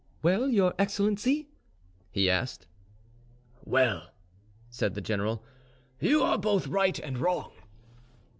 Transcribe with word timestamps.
"Well, 0.23 0.47
your 0.49 0.73
excellency?" 0.79 1.47
he 2.09 2.27
asked. 2.27 2.65
"Well," 3.63 4.09
said 4.67 4.95
the 4.95 4.99
general, 5.01 5.43
"you 5.99 6.23
are 6.23 6.39
both 6.39 6.65
right 6.65 6.97
and 6.97 7.19
wrong. 7.19 7.51